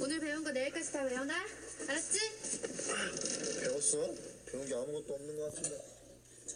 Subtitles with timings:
[0.00, 1.34] 오늘 배운 거 내일까지 다 외워놔.
[1.88, 2.18] 알았지?
[3.60, 3.98] 배웠어?
[4.46, 5.98] 배운 게 아무것도 없는 것 같은데.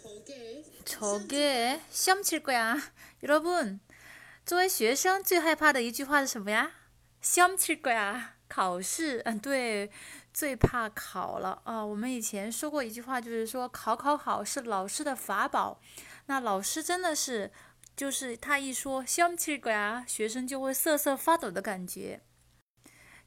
[0.02, 2.76] 저게 저게 시험 칠 거야.
[3.22, 3.80] 여러분,
[4.44, 6.72] 作为学生最害怕的一句话是什么呀？
[7.22, 8.34] 시험 칠 거야.
[8.48, 9.90] 考试，嗯，对，
[10.34, 11.84] 最怕考了啊。
[11.84, 15.80] 我们以前说过一句话，就是说考考好是老师的法宝。
[16.26, 17.50] 那老师真的是，
[17.96, 22.20] 就是他一说시험칠 거야，学生就会瑟瑟发抖的感觉。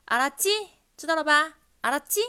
[0.06, 0.48] 阿拉基
[0.96, 1.54] 知道了吧？
[1.82, 2.20] 阿拉基。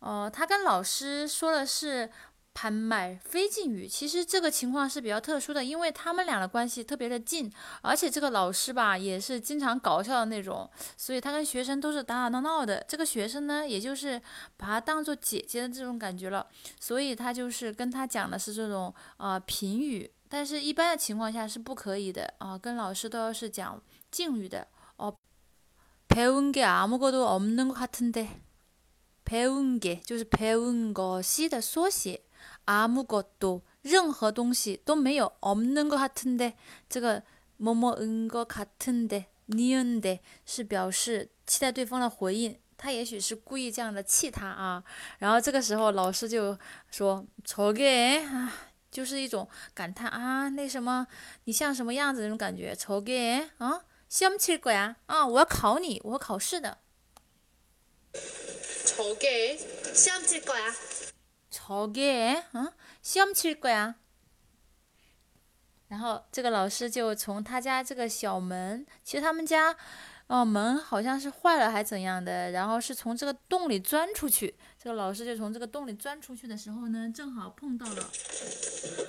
[0.00, 2.10] 呃，他跟老师说的是。
[2.54, 7.52] 潘麦非敬语，其实这个情况是比较特殊的，因为他们俩的关系特别的近，
[7.82, 12.84] 而且这个老师吧也是经常搞笑的那种，所以他跟学生都是打打闹闹的。
[12.88, 14.22] 这个学生呢，也就是
[14.56, 16.46] 把他当做姐姐的这种感觉了，
[16.78, 23.82] 所以他就是跟他讲的是这种啊平语，但是一般的情况下是不可以的啊，跟老师都要是讲
[24.12, 25.12] 敬语的哦。
[26.08, 28.28] 배운게아무것도없는것같은 데，
[29.24, 32.20] 배운게就是배운것이的缩写。
[32.66, 36.54] 아무것도任何东西都没有없는것같은 데，
[36.88, 37.22] 这个
[37.58, 44.82] 뭐뭐은것같은 데， 니은데是表示期待对方的回应，他也许是故意这样的气他啊。
[45.18, 46.58] 然后这个时候老师就
[46.90, 48.52] 说저게啊，
[48.90, 51.06] 就是一种感叹啊，那什么
[51.44, 52.74] 你像什么样子那种感觉。
[52.74, 56.78] 저게啊，시험칠거야啊，我要考你，我要考试的。
[58.86, 59.58] 저게
[59.92, 60.54] 시험 칠 거
[61.68, 61.68] 야.
[61.68, 63.94] 저게嗯，시험칠거야。
[65.88, 69.76] 然后这个老师就从他家这个小门，其实他们家，
[70.26, 74.56] 哦门好像是坏了还怎样的，然后是从这个洞里钻出去。
[74.82, 78.10] 这个老师就从这个洞里钻出去的时候呢，正好碰到了，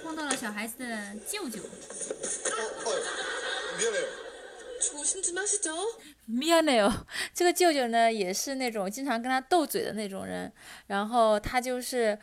[0.04, 1.60] 碰到了小孩子的舅舅。
[1.60, 2.92] 어,
[3.80, 4.26] 미안해요.
[4.80, 5.74] 조심 좀 하시죠.
[6.28, 6.92] 미안해요。
[7.34, 10.52] 这个舅舅呢，也是那种经常跟他斗嘴的那种人，
[10.88, 12.18] 然后他就是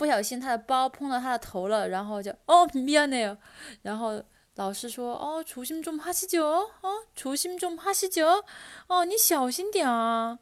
[0.00, 3.36] 不小心他的包碰到他的头了，然后就哦미안해요。
[3.82, 4.22] 然后
[4.56, 8.44] 老师说哦조심좀하시죠哦조심좀하시죠
[8.88, 10.38] 哦你小心点啊。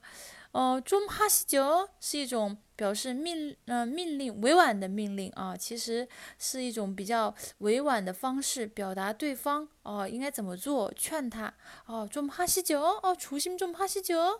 [0.52, 11.52] 哦，좀하시죠是一种表示命呃命令委婉的命令啊，其实是一种比较委婉的方式表达对方哦应该怎么做，劝他
[11.86, 14.38] 哦좀하시죠哦조심좀하시죠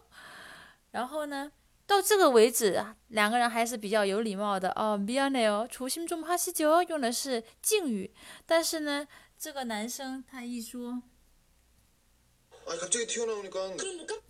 [0.93, 1.51] 然后呢，
[1.89, 4.97] 到这个为止，两个人还是比较有礼貌的哦。
[4.99, 8.13] 미안해요조심좀하시죠用的是敬语，
[8.47, 9.07] 但是呢，
[9.39, 11.03] 这个男生他一说
[12.67, 14.21] 아니 갑자기 튀어나오니까 그럼 뭐 깜...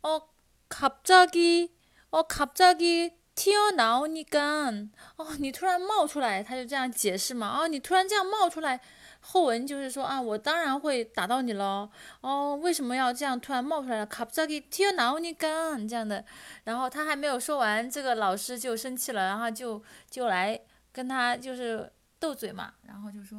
[0.00, 0.28] 어
[0.68, 1.74] 갑자기
[2.08, 7.60] 어 갑자기 튀어나오니까 어你突然冒出来，他就这样解释嘛。
[7.60, 8.80] 哦，你突然这样冒出来，
[9.29, 11.89] 后文就是说啊，我当然会打到你喽。
[12.21, 14.05] 哦，为什么要这样突然冒出来了？
[14.05, 16.23] 卡布扎给踢哪你干这样的。
[16.63, 20.57] 然后他还没有说完，这个老师就生气了，然后就就来
[20.93, 23.37] 跟他就是斗嘴嘛，然后就说，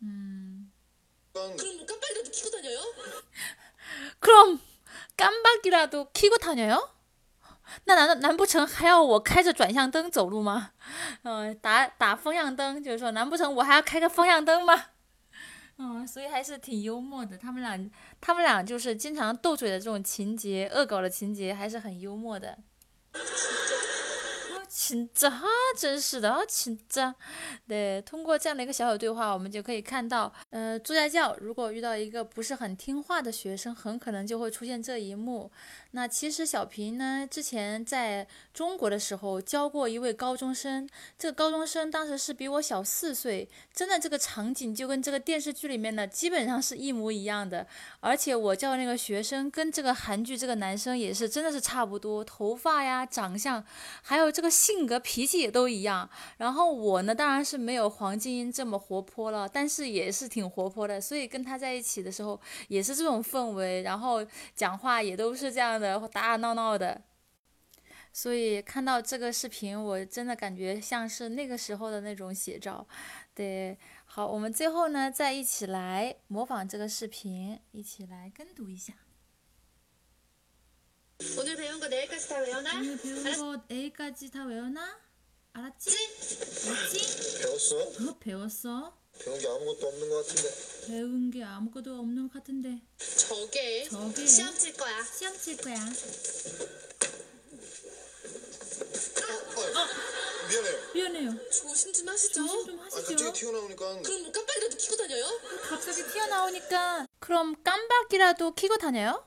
[0.00, 0.70] 嗯，
[4.20, 4.58] 그럼
[5.16, 6.88] 깜빡이라도踢고다녀 요？
[7.84, 10.72] 那难道难不成还要我开着转向灯走路吗？
[11.22, 14.86] 嗯、打打方向灯，就是说难不成我还要开个方向灯吗？
[15.82, 17.38] 嗯，所以还是挺幽默的。
[17.38, 17.90] 他们俩，
[18.20, 22.58] 他们俩就是经常斗嘴的这种情节，恶搞的情节，还是很幽默的。
[24.69, 25.31] 진짜
[25.77, 27.13] 真是的啊，진짜
[27.67, 35.51] 对，通过这样的一个小小对话，我们就可以看到，呃，做家教如果遇到一个不是很听话的学生，很可能就会出现这一幕。
[35.91, 47.65] 那其实小平呢，之前在中国的时候教过一位高中生，这个高中生当时是比我小四岁，真的这个场景就跟这个电视剧里面的基本上是一模一样的。
[48.01, 53.63] 而且我教的那个学生跟这个韩剧这个男生也是真的是差不多，头发呀、长相，
[54.01, 56.08] 还有这个 性格脾气也都一样。
[56.36, 64.24] 然后我呢，当然是没有黄静音这么活泼了，但是也是挺活泼的，所以跟他在一起的时候也是这种氛围，然后
[64.54, 65.70] 讲话也都是这样。
[65.80, 67.00] 的打打闹闹的，
[68.12, 72.86] 所以看到这个视频，我真的感觉像是那个时候的那种写照。
[73.34, 78.92] 对，好，我们最后呢，再一起来模仿这个视频，一起来跟读一下。
[81.38, 85.00] 오늘 배운 거 내일까지 다외웠나오늘 배운 거 내일까지 다외웠나알았지
[85.54, 90.50] 알았지 배웠어 어 배웠어 배운 게 아무것도 없는 것 같은데.
[90.86, 92.80] 배운 게 아무것도 없는 것 같은데.
[93.28, 93.86] 저게.
[93.86, 94.26] 저게.
[94.26, 95.04] 시험 칠 거야.
[95.04, 95.74] 시험 칠 거야.
[95.76, 95.80] 어,
[99.60, 99.64] 어,
[100.48, 100.76] 미안해요.
[100.94, 101.50] 미안해요.
[101.50, 102.46] 조심 좀 하시죠.
[102.46, 103.02] 조심 좀 아, 하시죠.
[103.08, 104.00] 갑자기 튀어나오니까.
[104.02, 105.26] 그럼 뭐 깜빡이라도 켜고 다녀요?
[105.68, 109.26] 갑자기 튀어나오니까 그럼 깜빡이라도 켜고 다녀요?